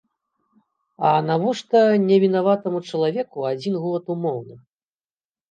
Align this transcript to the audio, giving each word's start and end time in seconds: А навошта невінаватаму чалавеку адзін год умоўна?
А 1.09 1.11
навошта 1.27 1.81
невінаватаму 2.07 2.79
чалавеку 2.93 3.47
адзін 3.53 3.79
год 3.85 4.03
умоўна? 4.17 4.55